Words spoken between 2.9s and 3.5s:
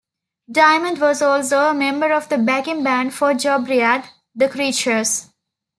for